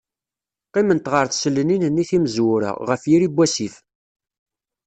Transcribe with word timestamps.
Qqiment 0.67 1.11
ɣer 1.13 1.25
tselnin-nni 1.27 2.03
timezwura, 2.09 2.71
ɣef 2.87 3.01
yiri 3.09 3.27
n 3.31 3.33
wasif. 3.35 3.75